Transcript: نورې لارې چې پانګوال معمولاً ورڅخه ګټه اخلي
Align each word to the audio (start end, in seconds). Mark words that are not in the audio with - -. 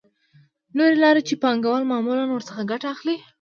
نورې 0.77 0.95
لارې 1.03 1.21
چې 1.27 1.35
پانګوال 1.43 1.83
معمولاً 1.91 2.23
ورڅخه 2.29 2.61
ګټه 2.71 2.87
اخلي 2.93 3.17